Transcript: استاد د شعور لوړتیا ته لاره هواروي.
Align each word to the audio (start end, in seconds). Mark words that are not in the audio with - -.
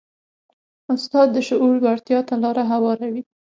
استاد 0.93 1.27
د 1.33 1.37
شعور 1.47 1.73
لوړتیا 1.83 2.19
ته 2.27 2.35
لاره 2.43 2.63
هواروي. 2.71 3.21